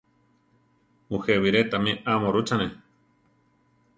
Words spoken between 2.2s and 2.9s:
rutzane.